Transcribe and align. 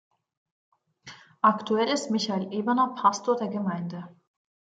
Aktuell 1.43 1.87
ist 1.87 2.09
Michael 2.09 2.51
Ebener 2.51 2.95
Pastor 2.99 3.35
der 3.35 3.49
Gemeinde. 3.49 4.09